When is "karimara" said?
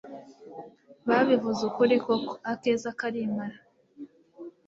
2.99-3.57